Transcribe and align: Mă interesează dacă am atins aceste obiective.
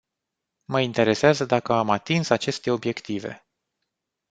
Mă 0.65 0.81
interesează 0.81 1.45
dacă 1.45 1.73
am 1.73 1.89
atins 1.89 2.29
aceste 2.29 2.71
obiective. 2.71 3.45